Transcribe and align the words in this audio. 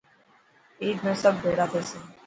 عيد 0.81 1.05
۾ 1.11 1.15
سب 1.23 1.35
بيڙا 1.45 1.65
ٿيسان. 1.73 2.03